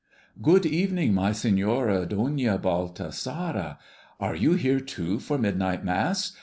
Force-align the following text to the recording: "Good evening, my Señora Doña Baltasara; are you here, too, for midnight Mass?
"Good 0.41 0.65
evening, 0.65 1.13
my 1.13 1.29
Señora 1.29 2.09
Doña 2.09 2.59
Baltasara; 2.59 3.77
are 4.19 4.35
you 4.35 4.53
here, 4.55 4.79
too, 4.79 5.19
for 5.19 5.37
midnight 5.37 5.85
Mass? 5.85 6.31